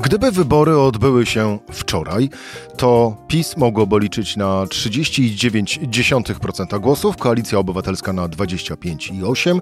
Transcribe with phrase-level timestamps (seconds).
[0.00, 2.30] Gdyby wybory odbyły się wczoraj,
[2.76, 9.60] to PiS mogłoby liczyć na 30,9% głosów, Koalicja Obywatelska na 25,8%,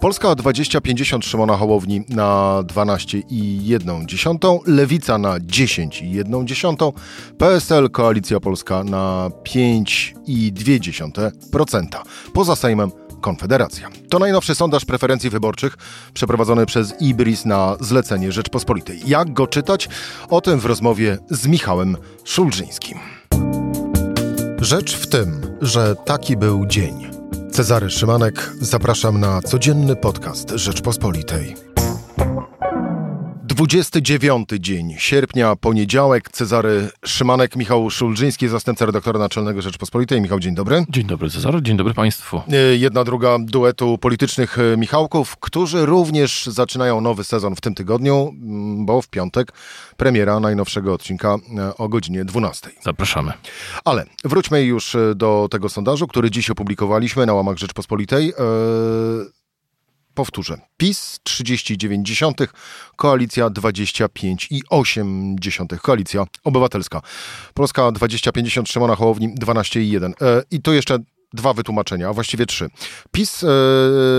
[0.00, 6.92] Polska 2050 Szymona Hołowni na 12,1%, Lewica na 10,1%,
[7.38, 12.02] PSL Koalicja Polska na 5,2%.
[12.32, 12.90] Poza Sejmem
[13.22, 13.88] Konfederacja.
[14.08, 15.76] To najnowszy sondaż preferencji wyborczych
[16.14, 19.00] przeprowadzony przez Ibris na zlecenie Rzeczpospolitej.
[19.06, 19.88] Jak go czytać?
[20.28, 22.98] O tym w rozmowie z Michałem Szulżyńskim.
[24.60, 27.10] Rzecz w tym, że taki był dzień.
[27.52, 31.71] Cezary Szymanek, zapraszam na codzienny podcast Rzeczpospolitej.
[33.54, 36.30] 29 dzień sierpnia, poniedziałek.
[36.30, 40.20] Cezary Szymanek, Michał Szulżyński, zastępca redaktora naczelnego Rzeczpospolitej.
[40.20, 40.84] Michał, dzień dobry.
[40.88, 42.42] Dzień dobry Cezary, dzień dobry Państwu.
[42.52, 48.32] E, jedna druga duetu politycznych e, Michałków, którzy również zaczynają nowy sezon w tym tygodniu,
[48.78, 49.52] bo w piątek
[49.96, 52.70] premiera najnowszego odcinka e, o godzinie 12.
[52.82, 53.32] Zapraszamy.
[53.84, 58.26] Ale wróćmy już do tego sondażu, który dziś opublikowaliśmy na łamach Rzeczpospolitej.
[58.26, 59.41] Yy
[60.14, 60.58] Powtórzę.
[60.76, 62.48] PiS 30,9,
[62.96, 67.02] Koalicja 25,8, Koalicja Obywatelska.
[67.54, 70.12] Polska 2050, Szymona Hołowni 12,1.
[70.20, 70.98] E, I tu jeszcze
[71.32, 72.68] dwa wytłumaczenia, a właściwie trzy.
[73.10, 73.46] PiS e,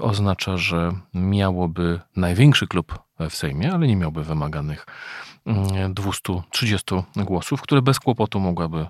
[0.00, 2.98] oznacza, że miałoby największy klub
[3.30, 4.86] w Sejmie, ale nie miałby wymaganych
[5.90, 8.86] 230 mm, głosów, które bez kłopotu mogłaby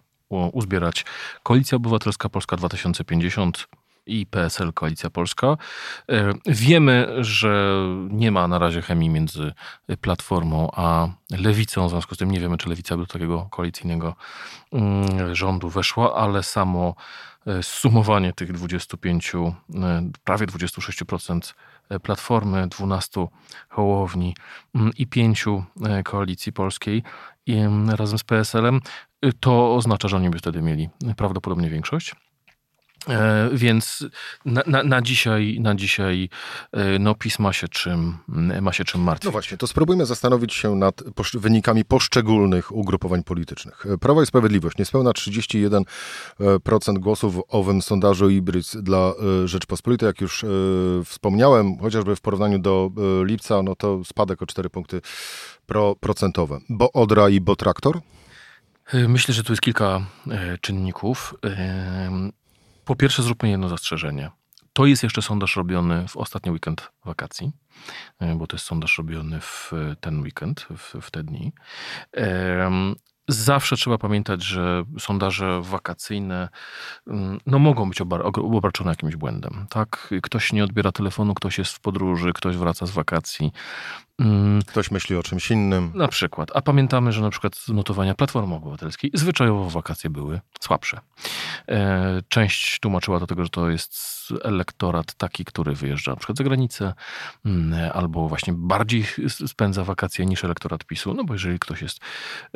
[0.53, 1.05] uzbierać
[1.43, 3.69] Koalicja Obywatelska Polska 2050,
[4.07, 5.57] i PSL Koalicja Polska.
[6.09, 7.77] E, wiemy, że
[8.11, 9.53] nie ma na razie chemii między
[10.01, 14.15] Platformą a Lewicą, w związku z tym nie wiemy, czy Lewica do takiego koalicyjnego
[14.73, 16.95] mm, rządu weszła, ale samo
[17.47, 19.53] e, sumowanie tych 25, e,
[20.25, 21.55] prawie 26%
[22.03, 23.27] Platformy, 12
[23.69, 24.35] Hołowni
[24.75, 25.45] mm, i 5
[26.05, 27.03] Koalicji Polskiej
[27.47, 28.81] mm, razem z PSL-em,
[29.41, 32.15] to oznacza, że oni by wtedy mieli prawdopodobnie większość.
[33.09, 34.05] E, więc
[34.45, 36.29] na, na, na, dzisiaj, na dzisiaj
[36.73, 38.19] e, no, PiS ma się, czym,
[38.61, 39.25] ma się czym martwić.
[39.25, 41.03] No właśnie, to spróbujmy zastanowić się nad
[41.35, 43.87] wynikami poszczególnych ugrupowań politycznych.
[43.87, 45.85] E, Prawo i Sprawiedliwość, niespełna 31%
[46.99, 49.13] głosów w owym sondażu Ibrys dla
[49.45, 50.45] Rzeczpospolitej, jak już
[51.05, 52.91] wspomniałem, chociażby w porównaniu do
[53.25, 55.01] lipca, no to spadek o 4 punkty
[55.67, 56.59] pro, procentowe.
[56.69, 58.01] Bo Odra i Bo Traktor?
[59.09, 60.07] Myślę, że tu jest kilka
[60.61, 61.35] czynników.
[62.85, 64.31] Po pierwsze, zróbmy jedno zastrzeżenie.
[64.73, 67.53] To jest jeszcze sondaż robiony w ostatni weekend wakacji,
[68.21, 71.53] e, bo to jest sondaż robiony w ten weekend, w, w te dni.
[73.29, 76.49] Zawsze trzeba pamiętać, że sondaże wakacyjne
[77.07, 79.67] mm, no, mogą być obar obarczone jakimś błędem.
[79.71, 80.15] Tak?
[80.23, 83.53] Ktoś nie odbiera telefonu, ktoś jest w podróży, ktoś wraca z wakacji.
[84.19, 84.63] Mm.
[84.63, 85.93] Ktoś myśli o czymś innym.
[85.95, 86.51] Na przykład.
[86.55, 91.01] A pamiętamy, że na przykład notowania Platformy Obywatelskiej zwyczajowo wakacje były słabsze.
[91.69, 96.45] E, część tłumaczyła do tego, że to jest elektorat taki, który wyjeżdża na przykład za
[96.45, 96.95] granicę,
[97.45, 99.05] mm, albo właśnie bardziej
[99.47, 101.15] spędza wakacje niż elektorat PiSu.
[101.15, 101.99] No bo jeżeli ktoś jest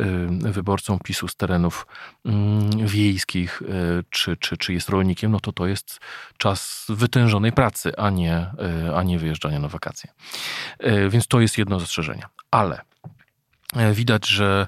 [0.01, 0.05] y,
[0.53, 1.87] wyborcą PiSu z terenów
[2.25, 6.01] mm, wiejskich, y, czy, czy, czy jest rolnikiem, no to to jest
[6.39, 8.47] czas wytężonej pracy, a nie,
[8.89, 10.11] y, a nie wyjeżdżania na wakacje.
[11.11, 12.23] Więc to jest jedno zastrzeżenie.
[12.51, 12.81] Ale
[13.93, 14.67] widać, że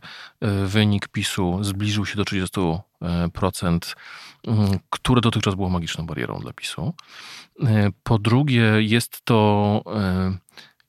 [0.64, 3.78] wynik PiSu zbliżył się do 30%,
[4.90, 6.94] które dotychczas było magiczną barierą dla PiSu.
[8.02, 9.82] Po drugie, jest to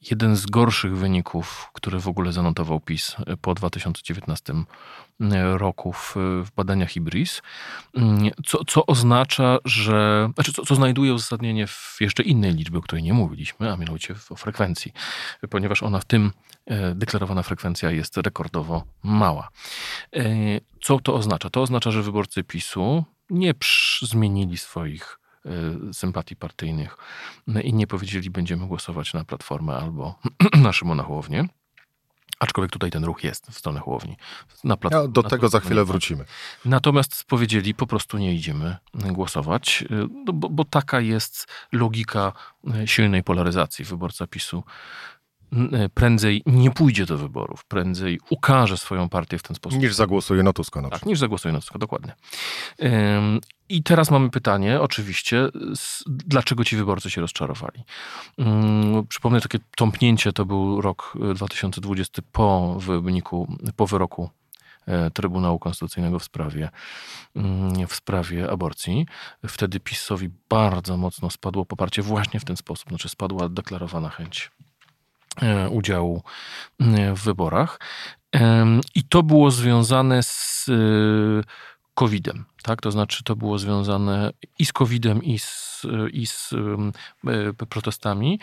[0.01, 4.53] jeden z gorszych wyników, które w ogóle zanotował PiS po 2019
[5.57, 6.15] roku w,
[6.45, 7.41] w badaniach IBRIS,
[8.45, 13.03] co, co oznacza, że, znaczy co, co znajduje uzasadnienie w jeszcze innej liczbie, o której
[13.03, 14.93] nie mówiliśmy, a mianowicie o frekwencji,
[15.49, 16.31] ponieważ ona w tym
[16.65, 19.49] e, deklarowana frekwencja jest rekordowo mała.
[20.81, 21.49] Co to oznacza?
[21.49, 23.53] To oznacza, że wyborcy PiSu nie
[24.01, 25.18] zmienili swoich
[25.93, 26.97] sympatii partyjnych
[27.63, 30.19] i nie powiedzieli, będziemy głosować na Platformę albo
[30.63, 31.47] na Szymona Hołownię.
[32.39, 34.17] Aczkolwiek tutaj ten ruch jest w stronę Hołowni.
[34.63, 36.25] Na ja do na tego za chwilę wrócimy.
[36.65, 39.83] Natomiast powiedzieli, po prostu nie idziemy głosować,
[40.25, 42.33] no bo, bo taka jest logika
[42.85, 43.85] silnej polaryzacji.
[43.85, 44.63] Wyborca PiSu
[45.93, 49.79] prędzej nie pójdzie do wyborów, prędzej ukaże swoją partię w ten sposób.
[49.79, 52.15] Niż zagłosuje na Tuska na Tak, niż zagłosuje na Tuska, dokładnie.
[53.69, 55.49] I teraz mamy pytanie, oczywiście,
[56.07, 57.83] dlaczego ci wyborcy się rozczarowali?
[58.37, 64.29] Mm, przypomnę, takie tąpnięcie to był rok 2020 po wyniku, po wyroku
[64.87, 66.69] e, Trybunału Konstytucyjnego w sprawie,
[67.35, 69.05] mm, w sprawie aborcji.
[69.47, 74.68] Wtedy PiSowi bardzo mocno spadło poparcie właśnie w ten sposób, znaczy spadła deklarowana chęć E,
[75.69, 76.23] udziału
[76.79, 77.79] e, w wyborach.
[78.95, 80.73] I to było związane z e,
[81.93, 82.45] COVID-em.
[82.63, 82.81] Tak?
[82.81, 86.53] To znaczy, to było związane i z COVID-em, i z, i z
[87.69, 88.39] protestami.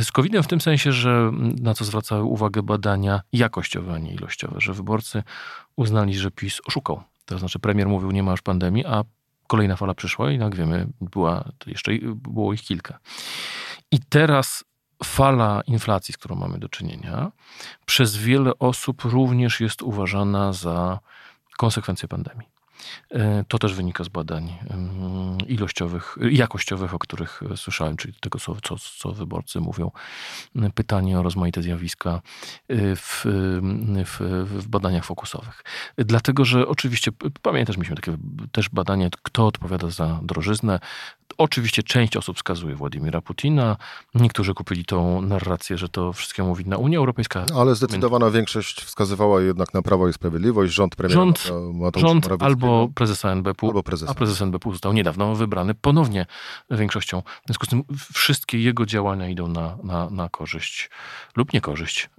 [0.00, 4.60] Z COVID-em w tym sensie, że na co zwracały uwagę badania jakościowe, a nie ilościowe,
[4.60, 5.22] że wyborcy
[5.76, 7.02] uznali, że PiS oszukał.
[7.24, 9.04] To znaczy, premier mówił, nie ma już pandemii, a
[9.46, 12.98] kolejna fala przyszła i jak wiemy, była, jeszcze było ich kilka.
[13.90, 14.64] I teraz
[15.04, 17.32] fala inflacji, z którą mamy do czynienia,
[17.86, 20.98] przez wiele osób również jest uważana za
[21.56, 22.51] konsekwencję pandemii.
[23.10, 24.52] E, to też wynika z badań
[25.48, 29.90] ilościowych, jakościowych, o których słyszałem, czyli tego, co, co, co wyborcy mówią.
[30.74, 32.10] Pytanie o rozmaite zjawiska
[32.68, 33.24] e, w,
[34.04, 35.64] w, w, badaniach fokusowych.
[35.96, 37.10] Dlatego, że oczywiście,
[37.42, 38.16] pamiętasz, mieliśmy takie
[38.52, 40.80] też badanie, kto odpowiada za drożyznę.
[41.38, 43.76] Oczywiście część osób wskazuje Władimira Putina.
[44.14, 47.46] Niektórzy kupili tą narrację, że to wszystkiemu winna Unia Europejska.
[47.56, 51.50] Ale zdecydowana większość wskazywała jednak na Prawo i Sprawiedliwość, rząd premiera rząd,
[51.96, 54.12] rząd albo prezesa NBP, albo prezesa.
[54.12, 56.26] a prezes NBP został niedawno wybrany ponownie
[56.70, 57.22] większością.
[57.22, 57.82] W związku z tym
[58.14, 60.90] wszystkie jego działania idą na, na, na korzyść
[61.36, 62.10] lub niekorzyść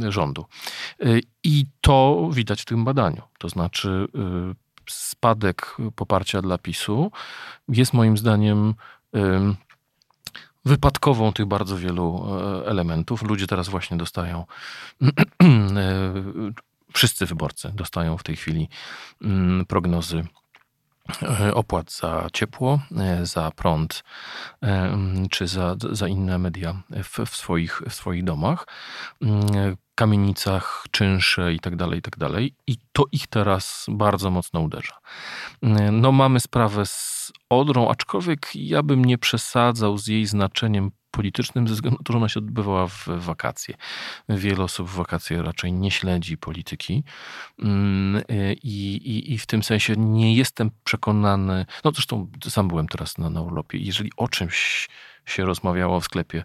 [0.00, 0.44] yy, rządu.
[0.98, 3.22] Yy, I to widać w tym badaniu.
[3.38, 4.54] To znaczy yy,
[4.88, 7.10] spadek poparcia dla PiSu
[7.68, 8.74] jest moim zdaniem
[10.64, 12.26] wypadkową tych bardzo wielu
[12.62, 13.22] e, elementów.
[13.22, 14.44] Ludzie teraz właśnie dostają,
[15.02, 15.08] e,
[16.92, 18.68] wszyscy wyborcy dostają w tej chwili
[19.22, 20.24] mm, prognozy
[21.22, 22.80] e, opłat za ciepło,
[23.22, 24.04] za prąd
[25.30, 28.66] czy za, za inne media w, w, swoich, w swoich domach.
[29.22, 32.16] Mm, kamienicach, czynsze i tak dalej, i tak.
[32.66, 34.98] I to ich teraz bardzo mocno uderza.
[35.92, 41.74] No mamy sprawę z Odrą, aczkolwiek ja bym nie przesadzał z jej znaczeniem politycznym ze
[41.74, 43.74] względu na to, że ona się odbywała w wakacje.
[44.28, 47.04] Wiele osób w wakacje raczej nie śledzi polityki.
[47.58, 48.22] Mm,
[48.62, 53.30] i, i, i w tym sensie nie jestem przekonany, no zresztą sam byłem teraz na,
[53.30, 54.88] na urlopie, jeżeli o czymś
[55.30, 56.44] się rozmawiało w sklepie,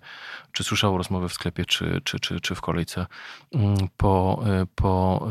[0.52, 3.06] czy słyszało rozmowę w sklepie, czy, czy, czy, czy w kolejce
[3.54, 5.28] mm, po, e, po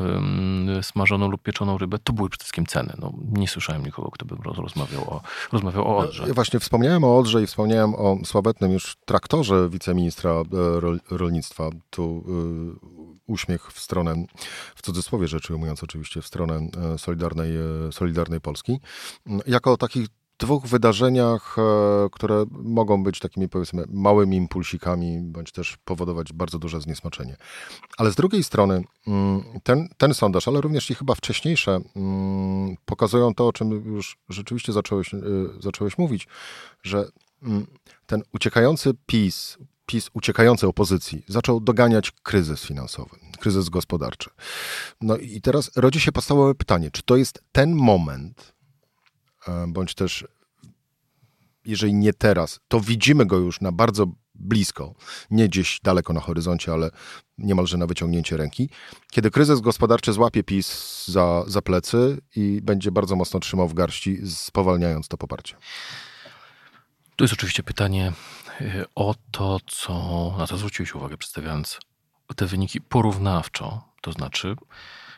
[0.83, 2.93] smażoną lub pieczoną rybę, to były przede wszystkim ceny.
[2.99, 5.21] No, nie słyszałem nikogo, kto by rozmawiał o,
[5.53, 6.25] rozmawiał o Odrze.
[6.29, 10.45] Ja właśnie wspomniałem o Odrze i wspomniałem o sławetnym już traktorze wiceministra e,
[11.11, 11.71] rolnictwa.
[11.91, 12.25] Tu
[12.81, 14.15] y, uśmiech w stronę,
[14.75, 16.69] w cudzysłowie rzeczy ujmując oczywiście, w stronę
[16.99, 17.51] Solidarnej,
[17.91, 18.81] Solidarnej Polski.
[19.47, 26.33] Jako takich dwóch wydarzeniach, e, które mogą być takimi powiedzmy małymi impulsikami, bądź też powodować
[26.33, 27.37] bardzo duże zniesmaczenie.
[27.99, 33.35] Ale z drugiej strony mm, ten, ten sondaż, ale również i chyba wcześniejsze, mm, pokazują
[33.35, 35.21] to, o czym już rzeczywiście zacząłeś, e,
[35.61, 36.29] zacząłeś mówić,
[36.83, 37.09] że
[37.43, 37.67] mm,
[38.07, 44.31] ten uciekający PiS, PiS uciekający opozycji zaczął doganiać kryzys finansowy, kryzys gospodarczy.
[45.01, 48.54] No i teraz rodzi się podstawowe pytanie, czy to jest ten moment,
[49.69, 50.25] bądź też
[51.65, 54.95] jeżeli nie teraz, to widzimy go już na bardzo blisko,
[55.31, 56.91] nie gdzieś daleko na horyzoncie, ale
[57.39, 58.71] niemalże na wyciągnięcie ręki,
[59.11, 64.19] kiedy kryzys gospodarczy złapie PiS za, za plecy i będzie bardzo mocno trzymał w garści,
[64.31, 65.57] spowalniając to poparcie.
[67.17, 68.13] Tu jest oczywiście pytanie
[68.61, 71.79] e, o to, co na co zwróciłeś uwagę, przedstawiając
[72.37, 73.83] te wyniki porównawczo.
[74.01, 74.57] To znaczy,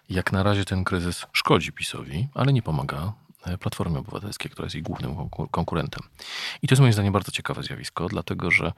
[0.09, 3.26] jak na razie ten kryzys szkodzi PiSowi, ale nie pomaga E,
[3.61, 5.17] Platformy Obywatelskiej, która jest jej głównym
[5.51, 6.03] konkurentem.
[6.63, 8.73] I to jest moim zdaniem bardzo ciekawe zjawisko, dlatego że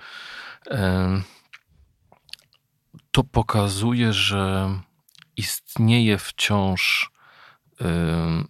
[3.11, 4.71] to pokazuje, że
[5.37, 7.11] istnieje wciąż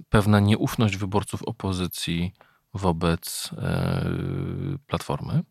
[0.08, 2.32] pewna nieufność wyborców opozycji
[2.74, 4.06] wobec e,
[4.86, 5.42] Platformy.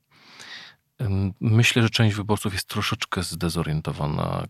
[1.39, 4.43] Myślę, że część wyborców jest troszeczkę zdezorientowana,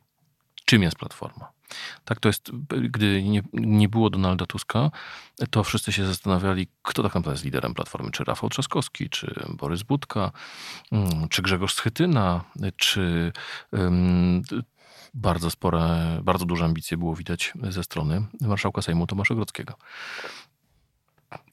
[0.66, 1.57] czym jest Platforma.
[2.06, 2.52] Tak, to jest,
[2.90, 4.92] gdy nie, nie było Donalda Tuska,
[5.52, 9.84] to wszyscy się zastanawiali, kto tak naprawdę jest liderem Platformy, czy Rafał Trzaskowski, czy Borys
[9.84, 10.32] Budka,
[10.92, 12.44] mm, czy Grzegorz Schytyna,
[12.76, 13.32] czy
[13.72, 14.42] um,
[15.14, 19.74] bardzo spore, bardzo duże ambicje było widać ze strony marszałka Sejmu Tomasza Grodzkiego.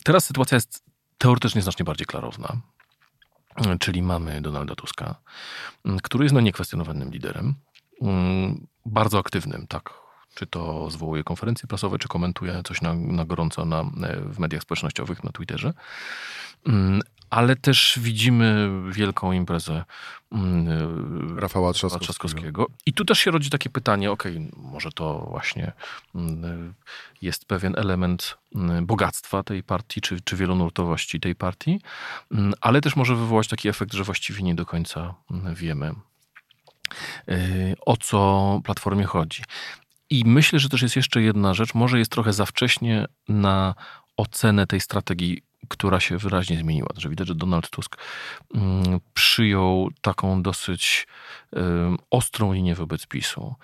[0.04, 0.84] Teraz sytuacja jest
[1.18, 2.56] teoretycznie znacznie bardziej klarowna.
[3.80, 5.14] Czyli mamy Donalda Tuska,
[6.02, 7.54] który jest no niekwestionowanym liderem,
[8.86, 10.03] bardzo aktywnym, tak.
[10.34, 13.84] Czy to zwołuje konferencje prasowe, czy komentuje coś na, na gorąco na,
[14.26, 15.72] w mediach społecznościowych, na Twitterze
[17.30, 19.84] ale też widzimy wielką imprezę
[20.32, 22.04] mm, Rafała Trzaskowskiego.
[22.04, 22.66] Trzaskowskiego.
[22.86, 25.72] I tu też się rodzi takie pytanie, okej, okay, może to właśnie
[26.14, 26.74] mm,
[27.22, 31.80] jest pewien element mm, bogactwa tej partii, czy, czy wielonurtowości tej partii,
[32.60, 35.14] ale też może wywołać taki efekt, że właściwie nie do końca
[35.54, 35.92] wiemy,
[37.86, 39.42] o co Platformie chodzi.
[40.10, 43.74] I myślę, że też jest jeszcze jedna rzecz, może jest trochę za wcześnie na
[44.16, 46.88] ocenę tej strategii która się wyraźnie zmieniła.
[46.96, 47.96] Że widać, że Donald Tusk
[48.54, 51.06] mm, przyjął taką dosyć
[52.10, 53.54] ostrą linię wobec PiSu,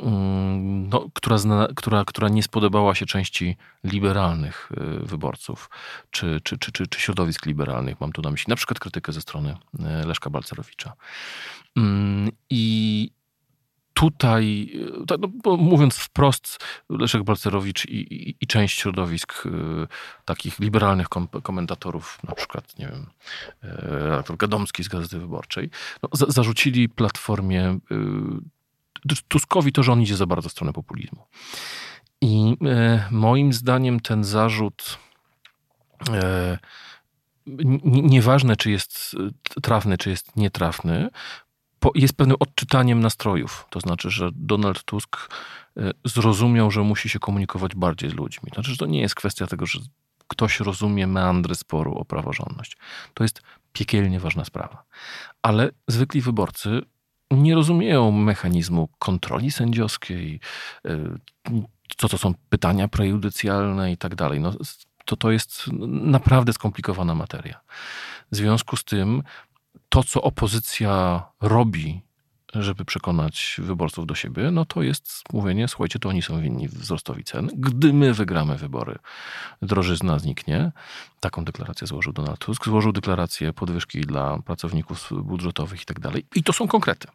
[0.00, 4.72] mm, no, która, zna, która, która nie spodobała się części liberalnych
[5.02, 5.70] y, wyborców,
[6.10, 8.00] czy, czy, czy, czy, czy środowisk liberalnych.
[8.00, 9.56] Mam tu na myśli na przykład krytykę ze strony
[10.02, 10.92] y, Leszka Balcerowicza.
[11.76, 13.10] Mm, I,
[13.96, 14.72] tutaj,
[15.02, 19.50] e, tak, no, mówiąc wprost, Leszek Balcerowicz i, i, i część środowisk y,
[20.24, 23.06] takich liberalnych kom komentatorów, na przykład, nie wiem,
[23.62, 25.70] redaktor Gadomski z Gazety Wyborczej,
[26.02, 27.78] no, za, zarzucili Platformie
[29.10, 31.26] y, Tuskowi to, że on idzie za bardzo w stronę populizmu.
[32.20, 34.98] I y, moim zdaniem ten zarzut
[37.84, 39.16] nieważne, czy jest
[39.62, 41.08] trafny, czy jest nietrafny,
[41.94, 43.66] jest pewnym odczytaniem nastrojów.
[43.70, 45.16] To znaczy, że Donald Tusk
[45.76, 48.50] e, zrozumiał, że musi się komunikować bardziej z ludźmi.
[48.50, 49.78] To znaczy, że to nie jest kwestia tego, że
[50.28, 52.76] ktoś rozumie meandry sporu o praworządność.
[53.14, 54.84] To jest piekielnie ważna sprawa.
[55.42, 56.82] Ale zwykli wyborcy
[57.30, 60.40] nie rozumieją mechanizmu kontroli sędziowskiej,
[60.84, 60.98] e,
[61.96, 64.40] co to są pytania prejudycjalne i tak dalej.
[64.40, 64.52] No,
[65.04, 67.60] to, to jest naprawdę skomplikowana materia.
[68.32, 69.22] W związku z tym
[69.96, 72.02] to, co opozycja robi
[72.54, 77.24] żeby przekonać wyborców do siebie, no to jest mówienie, słuchajcie, to oni są winni wzrostowi
[77.24, 77.50] cen.
[77.54, 78.98] Gdy my wygramy wybory,
[79.62, 80.72] drożyzna zniknie.
[81.20, 82.64] Taką deklarację złożył Donald Tusk.
[82.64, 86.26] Złożył deklarację podwyżki dla pracowników budżetowych i tak dalej.
[86.34, 87.08] I to są konkrety.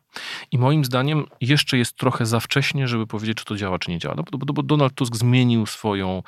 [0.51, 3.99] I moim zdaniem jeszcze jest trochę za wcześnie, żeby powiedzieć, czy to działa, czy nie
[3.99, 4.15] działa.
[4.17, 6.23] No, bo, bo Donald Tusk zmienił swoją,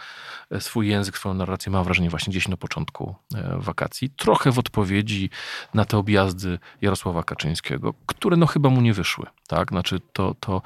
[0.51, 4.10] e, swój język, swoją narrację, mam wrażenie, właśnie gdzieś na początku e, wakacji.
[4.10, 5.30] Trochę w odpowiedzi
[5.74, 9.25] na te objazdy Jarosława Kaczyńskiego, które no chyba mu nie wyszły.
[9.48, 9.70] Tak?
[9.70, 10.62] Znaczy to, to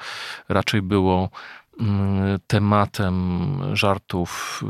[0.49, 1.29] raczej było
[2.47, 4.63] tematem żartów.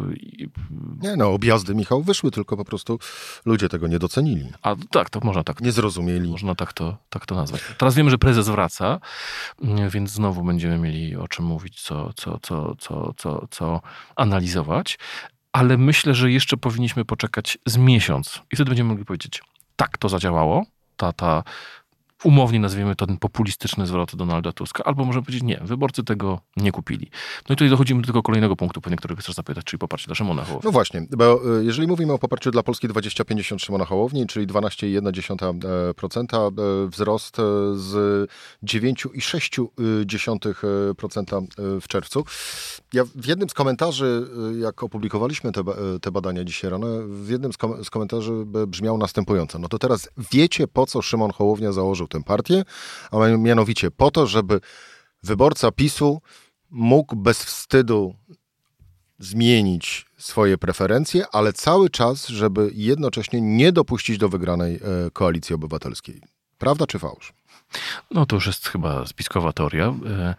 [1.01, 2.99] Nie no, objazdy Michał wyszły, tylko po prostu
[3.45, 4.51] ludzie tego nie docenili.
[4.61, 5.61] A tak, to można tak.
[5.61, 6.29] Nie zrozumieli.
[6.29, 7.61] Można tak to, tak to nazwać.
[7.77, 8.99] Teraz wiemy, że prezes wraca,
[9.63, 13.81] mm, więc znowu będziemy mieli o czym mówić, co, co, co, co, co, co
[14.15, 14.99] analizować.
[15.51, 19.41] Ale myślę, że jeszcze powinniśmy poczekać z miesiąc i wtedy będziemy mogli powiedzieć,
[19.75, 20.65] tak to zadziałało,
[20.97, 21.43] ta, ta
[22.23, 26.71] umownie nazwijmy to ten populistyczny zwrot Donalda Tuska, albo możemy powiedzieć nie, wyborcy tego nie
[26.71, 27.09] kupili.
[27.49, 30.15] No i tutaj dochodzimy do tego kolejnego punktu, pewnie, którego chcesz zapytać, czyli poparcie dla
[30.15, 30.67] Szymona Hołowni.
[30.67, 36.35] No właśnie, bo e, jeżeli mówimy o poparciu dla Polski 2050 Szymona Hołowni, czyli 12,1%
[36.35, 36.51] e,
[36.89, 37.43] wzrost e,
[37.75, 38.29] z
[38.63, 41.47] 9,6%
[41.81, 42.25] w czerwcu.
[42.93, 44.27] Ja w jednym z komentarzy,
[44.59, 45.63] jak opublikowaliśmy te,
[46.01, 47.51] te badania dzisiaj rano, w jednym
[47.83, 48.31] z komentarzy
[48.67, 49.59] brzmiał następująco.
[49.59, 52.63] No to teraz wiecie, po co Szymon Hołownia założył tę partię,
[53.11, 54.59] a mianowicie po to, żeby
[55.23, 56.21] wyborca PiSu
[56.69, 58.15] mógł bez wstydu
[59.19, 64.79] zmienić swoje preferencje, ale cały czas, żeby jednocześnie nie dopuścić do wygranej e,
[65.11, 66.21] koalicji obywatelskiej.
[66.57, 67.33] Prawda czy fałsz?
[68.11, 69.93] No to już jest chyba spiskowa teoria.
[70.09, 70.35] E,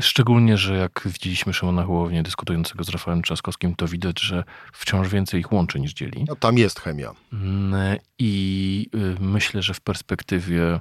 [0.00, 5.40] szczególnie, że jak widzieliśmy Szymona Hołownię dyskutującego z Rafałem Trzaskowskim, to widać, że wciąż więcej
[5.40, 6.24] ich łączy niż dzieli.
[6.28, 7.12] No, tam jest chemia.
[7.32, 10.80] Mm, I y, myślę, że w perspektywie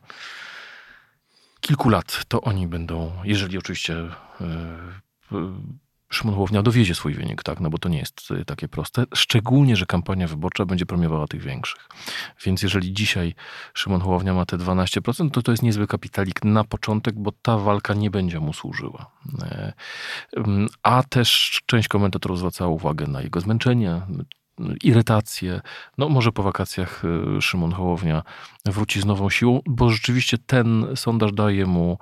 [1.62, 3.96] kilku lat to oni będą, jeżeli oczywiście
[6.10, 7.60] Szymon Hołownia dowiezie swój wynik, tak?
[7.60, 9.06] no bo to nie jest y, takie proste.
[9.14, 11.90] Szczególnie, że kampania wyborcza będzie premiowała tych większych.
[12.46, 13.36] Więc jeżeli dzisiaj
[13.74, 17.94] Szymon Hołownia ma te 12%, to to jest niezły kapitalik na początek, bo ta walka
[17.94, 19.12] nie będzie mu służyła.
[19.44, 19.74] E,
[20.84, 24.02] a też część komentatorów zwracała uwagę na jego zmęczenie,
[24.84, 25.62] irytację.
[25.98, 27.04] No może po wakacjach
[27.42, 28.24] Szymon Hołownia
[28.66, 31.98] wróci z nową siłą, bo rzeczywiście ten sondaż daje mu,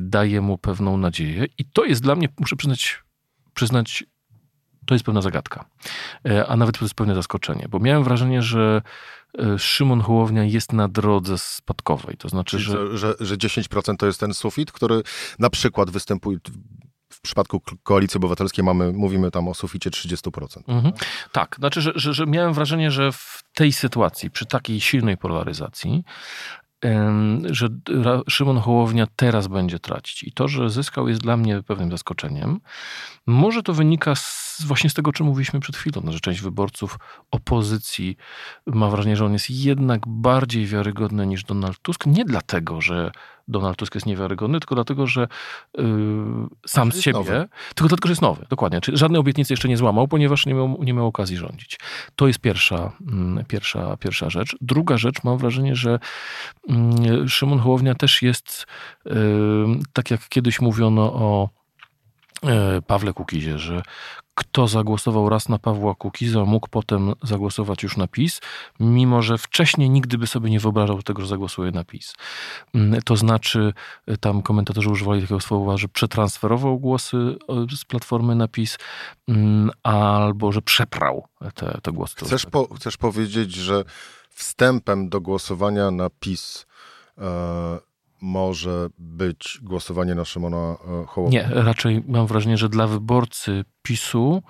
[0.00, 3.02] daje mu pewną nadzieję i to jest dla mnie, muszę przyznać,
[3.60, 4.04] przyznać
[4.86, 5.64] to jest pewna zagadka,
[6.48, 8.82] a nawet to jest pewne zaskoczenie, bo miałem wrażenie, że
[9.38, 12.16] E, Szymon Hołownia jest na drodze spadkowej.
[12.16, 12.98] To znaczy, że...
[12.98, 13.14] że...
[13.20, 15.02] Że 10% to jest ten sufit, który
[15.38, 16.38] na przykład występuje
[17.12, 20.62] w przypadku Koalicji Obywatelskiej mamy, mówimy tam o suficie 30%.
[20.68, 20.94] Mhm.
[21.32, 26.04] Tak, znaczy, że, że, że miałem wrażenie, że w tej sytuacji, przy takiej silnej polaryzacji,
[27.50, 27.68] że
[28.28, 30.22] Szymon Hołownia teraz będzie tracić.
[30.22, 32.60] I to, że zyskał, jest dla mnie pewnym zaskoczeniem.
[33.26, 36.40] Może to wynika z, właśnie z tego, o czym mówiliśmy przed chwilą, no, że część
[36.40, 36.98] wyborców
[37.30, 38.16] opozycji
[38.66, 42.06] ma wrażenie, że on jest jednak bardziej wiarygodny niż Donald Tusk.
[42.06, 43.10] Nie dlatego, że
[43.48, 45.28] Donald Tusk jest niewiarygodny, tylko dlatego, że
[45.78, 45.84] yy,
[46.66, 47.48] sam z siebie, nowy.
[47.74, 48.80] tylko dlatego, że jest nowy, dokładnie.
[48.80, 51.78] Czyli żadnej obietnicy jeszcze nie złamał, ponieważ nie miał, nie miał okazji rządzić.
[52.16, 52.92] To jest pierwsza,
[53.36, 54.56] yy, pierwsza, pierwsza rzecz.
[54.60, 55.98] Druga rzecz, mam wrażenie, że
[56.68, 58.66] yy, Szymon Hołownia też jest,
[59.06, 59.10] y,
[59.92, 61.60] tak jak kiedyś mówiono o
[62.46, 63.82] E, Pawle Kukizie, że
[64.34, 68.40] kto zagłosował raz na Pawła Kukiza, mógł potem zagłosować już na PiS,
[68.80, 72.14] mimo że wcześniej nigdy by sobie nie wyobrażał tego, że zagłosuje na PiS.
[72.74, 73.72] Mm, to znaczy,
[74.06, 77.36] e, tam komentatorzy używali takiego słowa, że przetransferował głosy
[77.76, 78.78] z Platformy na PiS,
[79.28, 82.14] mm, albo że przeprał te, te głosy.
[82.16, 83.84] Chcesz, po, chcesz powiedzieć, że
[84.30, 86.66] wstępem do głosowania na PiS
[88.20, 91.38] może być głosowanie na Szymona e, Hołownię?
[91.38, 94.42] Nie, raczej mam wrażenie, że dla wyborcy PiSu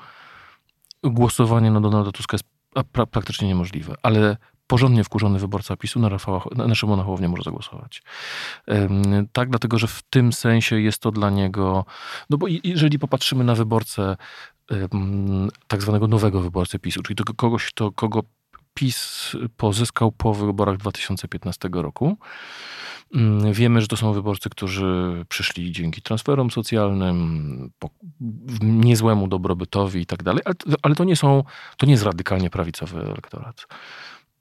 [1.05, 2.45] głosowanie na Donalda Tuska jest
[2.93, 4.37] pra praktycznie niemożliwe, ale
[4.67, 8.03] porządnie wkurzony wyborca PiSu na, Rafała, na Szymona Hołownię może zagłosować.
[9.33, 11.85] Tak, dlatego, że w tym sensie jest to dla niego,
[12.31, 14.17] no bo jeżeli popatrzymy na wyborcę
[15.69, 18.23] tak zwanego nowego wyborcy PiSu, czyli to kogoś, to, kogo
[18.75, 22.17] PiS pozyskał po wyborach 2015 roku,
[23.53, 27.71] wiemy, że to są wyborcy, którzy przyszli dzięki transferom socjalnym,
[28.63, 30.43] niezłemu dobrobytowi i tak dalej,
[30.83, 31.45] ale to nie są,
[31.77, 33.67] to nie jest radykalnie prawicowy elektorat.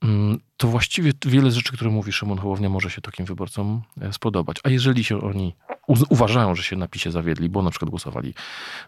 [0.02, 4.56] Mm, to właściwie wiele rzeczy, które mówi Szymon Hołownia, może się takim wyborcom e, spodobać.
[4.64, 5.54] A jeżeli się oni
[6.08, 8.34] uważają, że się na PiSie zawiedli, bo na przykład głosowali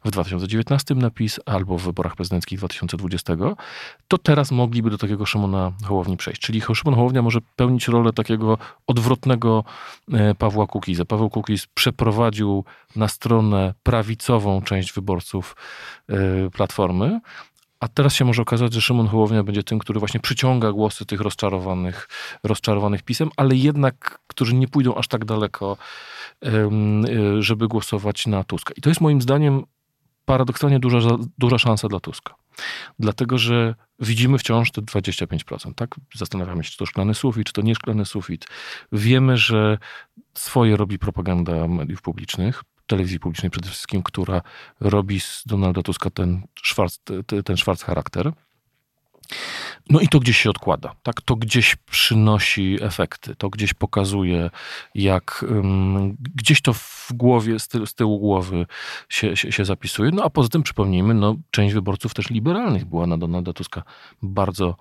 [0.05, 3.33] w 2019 na PiS albo w wyborach prezydenckich 2020,
[4.09, 6.41] to teraz mogliby do takiego Szymona Hołowni przejść.
[6.41, 9.65] Czyli Szymon Hołownia może pełnić rolę takiego odwrotnego
[10.13, 11.05] e, Pawła Kukiza.
[11.05, 12.65] Paweł Kukiz przeprowadził
[12.97, 15.57] na stronę prawicową część wyborców
[16.09, 17.21] e, Platformy,
[17.83, 21.21] a teraz się może okazać, że Szymon Hołownia będzie tym, który właśnie przyciąga głosy tych
[21.21, 22.09] rozczarowanych,
[22.45, 25.77] rozczarowanych pisem, ale jednak, którzy nie pójdą aż tak daleko,
[26.45, 28.75] y, żeby głosować na Tuska.
[28.77, 29.63] I to jest moim zdaniem
[30.25, 31.01] paradoksalnie duża,
[31.39, 32.35] duża szansa dla Tuska.
[32.99, 35.75] Dlatego, że widzimy wciąż te 25%.
[35.75, 35.95] Tak?
[36.15, 38.47] Zastanawiamy się, czy to szklany sufit, czy to nie szklany sufit.
[38.93, 39.79] Wiemy, że
[40.35, 44.43] swoje robi propaganda mediów publicznych telewizji publicznej przede wszystkim, która
[44.81, 46.99] robi z Donalda Tuska ten szwarc,
[47.45, 48.33] ten szwarc charakter.
[49.91, 51.21] No i to gdzieś się odkłada, tak?
[51.21, 54.51] To gdzieś przynosi efekty, to gdzieś pokazuje,
[54.95, 58.67] jak um, gdzieś to w głowie, z, z tyłu głowy
[59.09, 60.11] się, się, się, zapisuje.
[60.11, 63.83] No a poza tym przypomnijmy, no, część wyborców też liberalnych była na Donalda Tuska
[64.23, 64.77] bardzo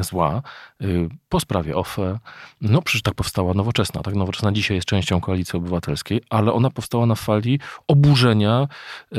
[0.00, 0.42] zła.
[0.82, 2.18] Y, po sprawie OFE,
[2.60, 4.14] no przecież tak powstała Nowoczesna, tak?
[4.14, 8.68] Nowoczesna dzisiaj jest częścią Koalicji Obywatelskiej, ale ona powstała na fali oburzenia
[9.12, 9.16] y,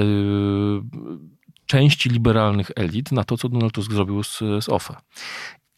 [1.67, 4.95] części liberalnych elit na to, co Donald Tusk zrobił z, z OFE.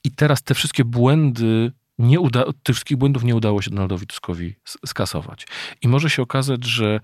[0.03, 4.55] I teraz te wszystkie błędy nie uda, tych wszystkich błędów nie udało się Donaldowi Tuskowi
[4.85, 5.47] skasować.
[5.81, 6.99] I może się okazać, że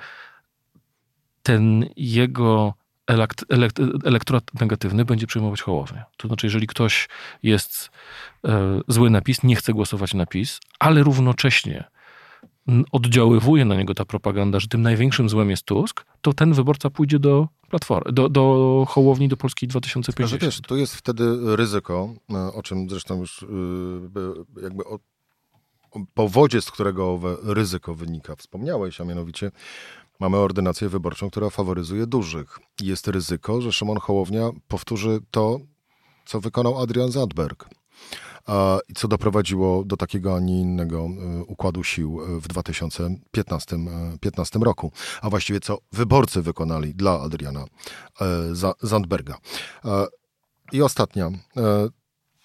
[1.44, 2.74] ten jego
[3.08, 6.04] elekt, elekt, elektorat negatywny będzie przejmować Hołownię.
[6.18, 7.10] To znaczy, jeżeli ktoś
[7.44, 7.92] jest
[8.48, 11.84] e, zły na PiS, nie chce głosować na PiS, ale równocześnie
[12.92, 17.20] oddziaływuje na niego ta propaganda, że tym największym złem jest Tusk, to ten wyborca pójdzie
[17.20, 20.42] do platformy, do, do Hołowni, do Polski 2050.
[20.42, 23.48] Wiesz, tu jest wtedy ryzyko, e, o czym zresztą już e,
[24.62, 25.00] jakby o
[26.14, 29.52] powodzie, z którego owe ryzyko wynika, wspomniałeś, a mianowicie
[30.20, 32.60] mamy ordynację wyborczą, która faworyzuje dużych.
[32.82, 35.60] Jest ryzyko, że Szymon Hołownia powtórzy to,
[36.26, 37.70] co wykonał Adrian Zadberg
[38.96, 43.78] co doprowadziło do takiego, a nie innego e, układu sił e, w 2015
[44.20, 47.66] 15 e, roku, a właściwie co wyborcy wykonali dla Adriana
[48.82, 49.38] Zandberga.
[50.72, 51.32] I ostatnia,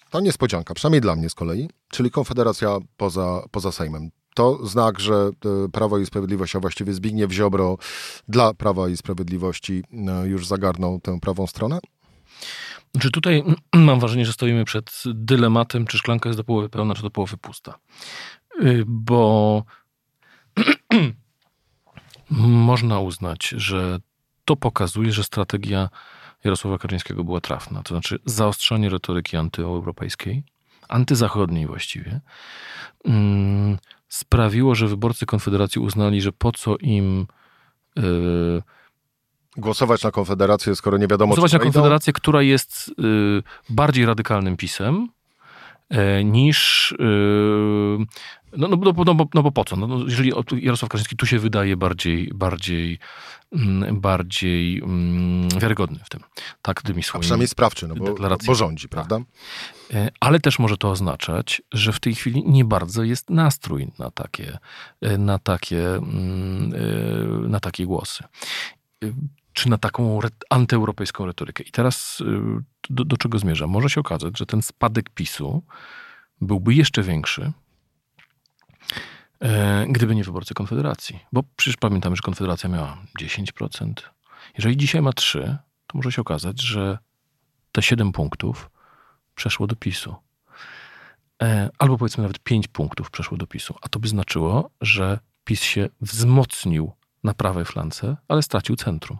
[0.09, 4.09] to niespodzianka, przynajmniej dla mnie z kolei, czyli Konfederacja poza, poza Sejmem.
[4.35, 5.29] To znak, że
[5.71, 7.77] Prawo i Sprawiedliwość, a właściwie Zbigniew Ziobro
[8.27, 9.83] dla Prawa i Sprawiedliwości
[10.23, 11.79] już zagarnął tę prawą stronę?
[12.99, 17.01] Czy tutaj mam wrażenie, że stoimy przed dylematem, czy szklanka jest do połowy pełna, czy
[17.01, 17.79] do połowy pusta.
[18.61, 19.63] Y, bo
[22.69, 23.99] można uznać, że
[24.45, 25.89] to pokazuje, że strategia
[26.43, 27.83] Jarosława Kaczyńskiego była trafna.
[27.83, 30.43] To znaczy zaostrzanie retoryki antyeuropejskiej,
[30.89, 32.21] antyzachodniej właściwie,
[33.05, 33.77] mm,
[34.07, 37.27] sprawiło, że wyborcy Konfederacji uznali, że po co im
[37.95, 38.61] yy,
[39.57, 45.07] głosować na Konfederację, skoro nie wiadomo, głosować na Konfederację, która jest yy, bardziej radykalnym pisem,
[45.91, 46.91] E, niż.
[46.99, 47.05] E,
[48.57, 49.75] no, no, no, no, no bo po co?
[49.75, 52.99] No, no, jeżeli Jarosław Kaczyński tu się wydaje bardziej, bardziej,
[53.51, 56.21] mm, bardziej mm, wiarygodny w tym.
[56.61, 58.15] Tak, tymi swoimi A przynajmniej sprawczy, no bo,
[58.47, 58.91] bo rządzi, tak.
[58.91, 59.19] prawda?
[59.93, 64.11] E, ale też może to oznaczać, że w tej chwili nie bardzo jest nastrój na
[64.11, 64.57] takie,
[65.17, 68.23] na takie, mm, na takie głosy
[69.53, 71.63] czy na taką antyeuropejską retorykę.
[71.63, 72.25] I teraz y,
[72.89, 73.69] do, do czego zmierzam?
[73.69, 75.63] Może się okazać, że ten spadek PiSu
[76.41, 77.51] byłby jeszcze większy,
[79.39, 81.19] e, gdyby nie wyborcy Konfederacji.
[81.31, 83.93] Bo przecież pamiętamy, że Konfederacja miała 10%.
[84.57, 86.97] Jeżeli dzisiaj ma 3, to może się okazać, że
[87.71, 88.69] te 7 punktów
[89.35, 90.15] przeszło do PiSu.
[91.43, 93.75] E, albo powiedzmy nawet 5 punktów przeszło do PiSu.
[93.81, 96.91] A to by znaczyło, że PiS się wzmocnił
[97.23, 99.17] na prawej flance, ale stracił centrum.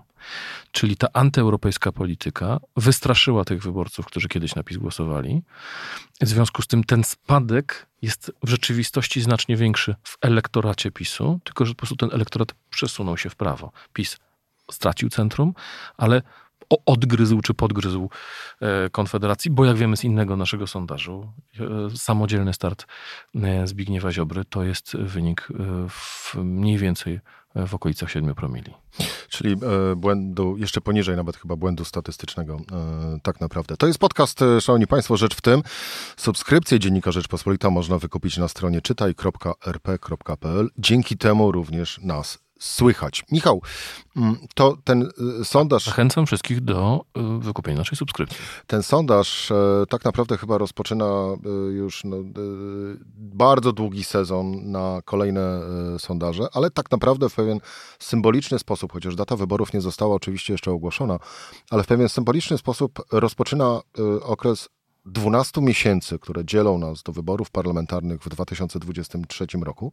[0.72, 5.42] Czyli ta antyeuropejska polityka wystraszyła tych wyborców, którzy kiedyś na PiS głosowali.
[6.22, 11.66] W związku z tym ten spadek jest w rzeczywistości znacznie większy w elektoracie PiSu, tylko
[11.66, 13.72] że po prostu ten elektorat przesunął się w prawo.
[13.94, 14.18] PiS
[14.72, 15.54] stracił centrum,
[15.98, 16.22] ale
[16.86, 18.10] odgryzł czy podgryzł
[18.62, 22.86] e, Konfederacji, bo jak wiemy z innego naszego sondażu, e, samodzielny start
[23.36, 25.48] e, Zbigniewa Ziobry to jest wynik
[25.90, 27.20] w mniej więcej
[27.68, 28.74] w okolicach 7 promili.
[29.30, 29.56] Czyli
[29.96, 32.58] błędu, jeszcze poniżej nawet chyba błędu statystycznego,
[33.24, 33.78] tak naprawdę.
[33.78, 35.64] To jest podcast, szanowni państwo, Rzecz w tym.
[36.18, 40.70] Subskrypcję Dziennika Rzeczpospolita można wykupić na stronie czytaj.rp.pl.
[40.78, 43.24] Dzięki temu również nas słychać.
[43.32, 43.62] Michał,
[44.18, 45.10] mm, to ten
[45.42, 45.86] y, sondaż...
[45.86, 48.38] Zachęcam wszystkich do y, wykupienia naszej subskrypcji.
[48.68, 49.56] Ten sondaż e,
[49.90, 52.22] tak naprawdę chyba rozpoczyna e, już no, e,
[53.16, 55.62] bardzo długi sezon na kolejne
[55.98, 57.60] sondaże, ale tak naprawdę w pewien
[58.00, 61.20] symboliczny sposób, chociaż data wyborów nie została oczywiście jeszcze ogłoszona,
[61.70, 63.82] ale w pewien symboliczny sposób rozpoczyna
[64.22, 64.70] okres
[65.06, 69.92] 12 miesięcy, które dzielą nas do wyborów parlamentarnych w 2023 roku,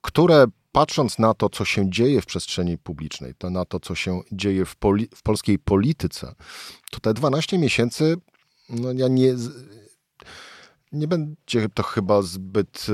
[0.00, 0.46] które
[0.76, 4.64] patrząc na to, co się dzieje w przestrzeni publicznej, to na to, co się dzieje
[4.64, 6.34] w, poli w polskiej polityce,
[6.90, 8.16] to te 12 miesięcy,
[8.70, 9.34] no ja nie,
[10.92, 12.92] nie będzie to chyba zbyt y,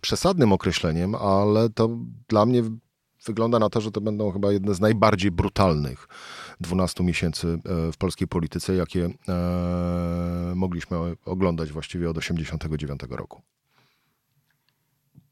[0.00, 2.62] przesadnym określeniem, ale to dla mnie
[3.26, 6.08] wygląda na to, że to będą chyba jedne z najbardziej brutalnych
[6.60, 13.42] 12 miesięcy e, w polskiej polityce, jakie e, mogliśmy oglądać właściwie od 1989 roku.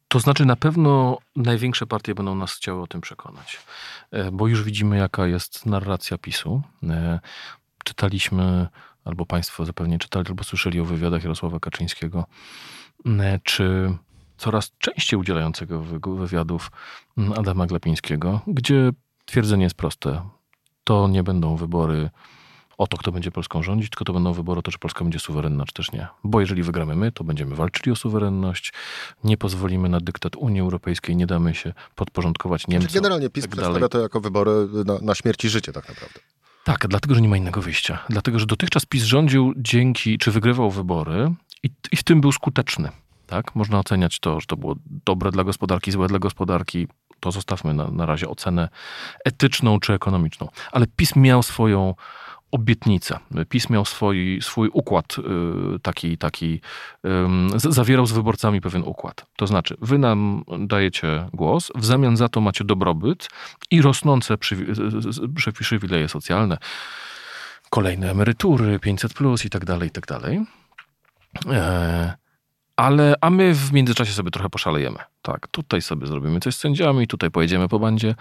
[0.09, 3.59] To znaczy, na pewno największe partie będą nas chciały o tym przekonać,
[4.11, 6.63] e, bo już widzimy, jaka jest narracja PiSu.
[6.83, 7.21] E,
[7.85, 8.67] czytaliśmy,
[9.05, 12.27] albo Państwo zapewne czytali, albo słyszeli o wywiadach Jarosława Kaczyńskiego,
[13.07, 13.97] e, czy
[14.37, 15.81] coraz częściej udzielającego
[16.17, 16.71] wywiadów
[17.37, 18.91] Adama Glapińskiego, gdzie
[19.25, 20.29] twierdzenie jest proste.
[20.85, 22.11] To nie będą wybory
[22.79, 25.19] o to, kto będzie Polską rządzić, tylko to będą wybory o to, czy Polska będzie
[25.19, 26.07] suwerenna, czy też nie.
[26.25, 28.73] Bo jeżeli wygramy my, to będziemy walczyli o suwerenność,
[29.25, 32.95] nie pozwolimy na dyktat Unii Europejskiej, nie damy się podporządkować znaczy, Niemcom.
[32.95, 36.21] generalnie PiS tak przedstawia to jako wybory na, na śmierć i życie tak naprawdę.
[36.65, 37.99] Tak, dlatego, że nie ma innego wyjścia.
[38.09, 42.91] Dlatego, że dotychczas PiS rządził dzięki, czy wygrywał wybory i, i w tym był skuteczny.
[43.27, 43.55] Tak?
[43.55, 46.89] Można oceniać to, że to było dobre dla gospodarki, złe dla gospodarki.
[47.21, 48.69] To zostawmy na, na razie ocenę
[49.25, 50.49] etyczną czy ekonomiczną.
[50.73, 51.95] Ale PiS miał swoją
[52.57, 53.21] obietnica.
[53.49, 55.23] PiS miał swój, swój układ y,
[55.81, 56.61] taki, taki
[57.57, 59.27] zawierał z wyborcami pewien układ.
[59.37, 63.29] To znaczy, wy nam dajecie głos, w zamian za to macie dobrobyt
[63.71, 64.39] i rosnące
[65.63, 66.59] przywileje socjalne,
[67.71, 70.45] kolejne emerytury, 500 plus i tak dalej, i tak dalej.
[72.77, 74.99] E, ale, a my w międzyczasie sobie trochę poszalejemy.
[75.23, 78.15] Tak, tutaj sobie zrobimy coś z sędziami, tutaj pojedziemy po bandzie,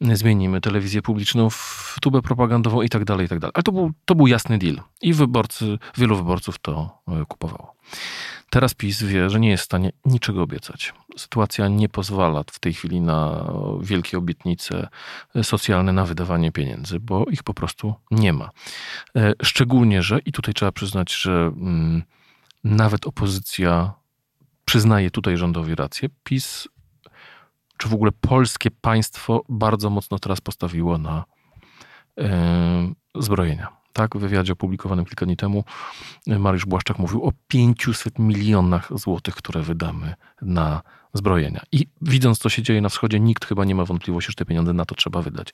[0.00, 3.52] zmienimy telewizję publiczną w tubę propagandową i tak dalej, i tak dalej.
[3.54, 4.80] Ale to był, to był jasny deal.
[5.02, 7.74] I wyborcy, wielu wyborców to e, kupowało.
[8.50, 10.94] Teraz PiS wie, że nie jest w stanie niczego obiecać.
[11.16, 13.44] Sytuacja nie pozwala w tej chwili na
[13.80, 14.88] wielkie obietnice
[15.42, 18.50] socjalne, na wydawanie pieniędzy, bo ich po prostu nie ma.
[19.16, 21.32] E, szczególnie, że, i tutaj trzeba przyznać, że...
[21.32, 22.02] Mm,
[22.64, 23.94] nawet opozycja
[24.64, 26.08] przyznaje tutaj rządowi rację.
[26.24, 26.68] PiS,
[27.76, 31.24] czy w ogóle polskie państwo bardzo mocno teraz postawiło na
[32.16, 32.26] yy,
[33.14, 33.81] zbrojenia.
[33.92, 35.64] Tak, w wywiadzie opublikowanym kilka dni temu
[36.26, 40.82] Mariusz Błaszczak mówił o 500 milionach złotych, które wydamy na
[41.14, 41.62] zbrojenia.
[41.72, 44.72] I widząc, co się dzieje na wschodzie, nikt chyba nie ma wątpliwości, że te pieniądze
[44.72, 45.48] na to trzeba wydać.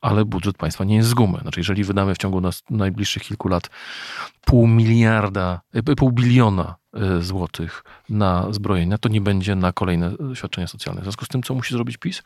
[0.00, 1.38] Ale budżet państwa nie jest z gumy.
[1.38, 3.70] Znaczy, jeżeli wydamy w ciągu nas, najbliższych kilku lat
[4.44, 6.79] pół miliarda, e, pół biliona e,
[7.20, 11.00] złotych na zbrojenia, to nie będzie na kolejne świadczenia socjalne.
[11.00, 12.22] W związku z tym, co musi zrobić PiS?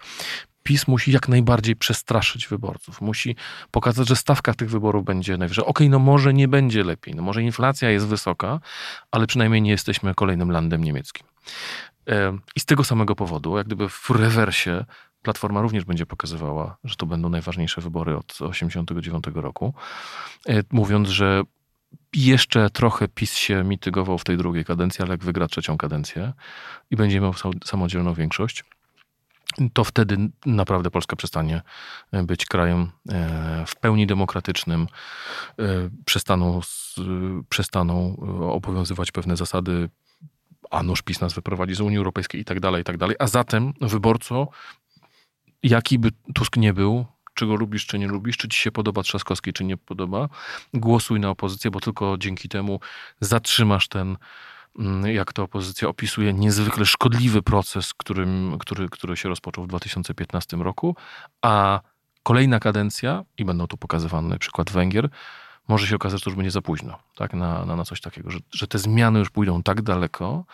[0.62, 3.00] PiS musi jak najbardziej przestraszyć wyborców.
[3.00, 3.36] Musi
[3.70, 5.62] pokazać, że stawka tych wyborów będzie najwyższa.
[5.62, 8.60] Okej, okay, no może nie będzie lepiej, no może inflacja jest wysoka,
[9.10, 11.26] ale przynajmniej nie jesteśmy kolejnym landem niemieckim.
[12.56, 14.84] I z tego samego powodu, jak gdyby w rewersie,
[15.22, 19.74] Platforma również będzie pokazywała, że to będą najważniejsze wybory od 1989 roku,
[20.72, 21.42] mówiąc, że
[22.14, 26.32] jeszcze trochę PiS się mitygował w tej drugiej kadencji, ale jak wygra trzecią kadencję
[26.90, 28.64] i będzie miał samodzielną większość,
[29.72, 31.62] to wtedy naprawdę Polska przestanie
[32.12, 34.86] być krajem e, w pełni demokratycznym,
[35.58, 35.64] e,
[36.04, 36.60] przestaną,
[37.48, 38.16] przestaną
[38.50, 39.88] obowiązywać pewne zasady
[40.70, 43.16] a nóż PiS nas wyprowadzi z Unii Europejskiej i tak dalej, i tak dalej.
[43.18, 44.48] A zatem, wyborco,
[45.62, 49.02] jaki by Tusk nie był, czy go lubisz, czy nie lubisz, czy ci się podoba
[49.02, 50.28] Trzaskowski, czy nie podoba,
[50.74, 52.80] głosuj na opozycję, bo tylko dzięki temu
[53.20, 54.16] zatrzymasz ten,
[54.78, 60.56] mm, jak to opozycja opisuje, niezwykle szkodliwy proces, którym, który, który się rozpoczął w 2015
[60.56, 60.96] roku,
[61.42, 61.80] a
[62.22, 65.08] kolejna kadencja, i będą tu pokazywane przykład Węgier,
[65.68, 68.30] może się okazać, że to już będzie za późno tak, na, na, na coś takiego,
[68.30, 70.44] że, że te zmiany już pójdą tak daleko,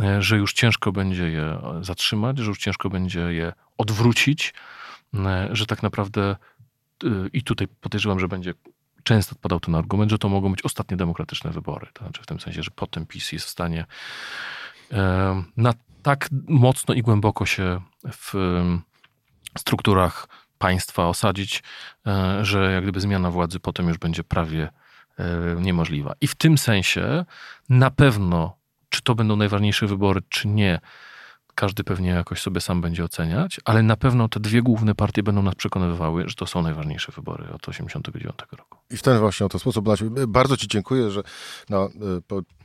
[0.00, 4.54] e, że już ciężko będzie je zatrzymać, że już ciężko będzie je odwrócić,
[5.50, 6.36] że tak naprawdę
[7.04, 8.54] e, i tutaj podejrzewam, że będzie
[9.02, 11.86] często padał ten argument, że to mogą być ostatnie demokratyczne wybory.
[11.92, 13.86] To znaczy w tym sensie, że potem PiS jest w stanie
[15.56, 17.80] na tak mocno i głęboko się
[18.12, 18.34] w
[19.58, 21.62] strukturach państwa osadzić,
[22.06, 24.68] e, że jak gdyby zmiana władzy potem już będzie prawie
[25.18, 26.14] e, niemożliwa.
[26.20, 27.24] I w tym sensie
[27.68, 28.56] na pewno,
[28.88, 30.80] czy to będą najważniejsze wybory, czy nie,
[31.58, 35.42] każdy pewnie jakoś sobie sam będzie oceniać, ale na pewno te dwie główne partie będą
[35.42, 38.78] nas przekonywały, że to są najważniejsze wybory od 1989 roku.
[38.90, 39.88] I w ten właśnie oto sposób,
[40.28, 41.22] bardzo Ci dziękuję, że
[41.68, 41.88] na e,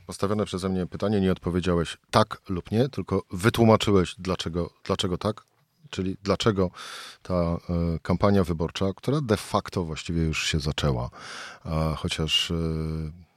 [0.06, 5.44] postawione przeze mnie pytanie nie odpowiedziałeś tak lub nie, tylko wytłumaczyłeś, dlaczego, dlaczego tak,
[5.90, 6.70] czyli dlaczego
[7.22, 7.58] ta e,
[8.02, 11.10] kampania wyborcza, która de facto właściwie już się zaczęła,
[11.96, 12.54] chociaż e,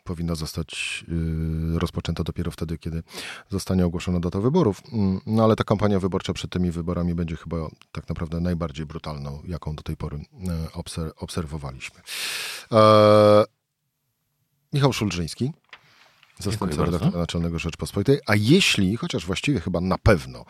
[0.08, 1.06] powinna zostać
[1.76, 3.04] e, rozpoczęta dopiero wtedy, kiedy
[3.50, 4.82] zostanie ogłoszona data wyborów.
[4.94, 7.58] Mm, no ale ta kampania wyborcza przed tymi wyborami będzie chyba
[7.92, 10.20] tak naprawdę najbardziej brutalną, jaką do tej pory
[11.16, 12.02] obserwowaliśmy.
[14.74, 15.52] Michał Szulżyński,
[16.40, 18.20] zastępca redaktora naczelnego Rzeczpospolitej.
[18.28, 20.46] A jeśli, chociaż właściwie chyba na pewno,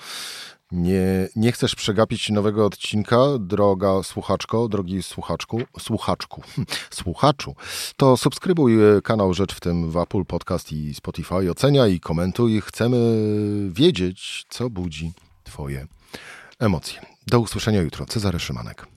[0.72, 6.42] nie, nie chcesz przegapić nowego odcinka, droga słuchaczko, drogi słuchaczku, słuchaczku,
[6.90, 7.56] słuchaczu,
[7.98, 12.62] to subskrybuj e, kanał Rzecz w tym w Apple Podcast i Spotify, ocenia i komentuj.
[12.62, 12.98] Chcemy
[13.72, 15.12] wiedzieć, co budzi
[15.44, 15.88] Twoje
[16.60, 17.02] emocje.
[17.28, 18.06] Do usłyszenia jutro.
[18.06, 18.97] Cezary Szymanek.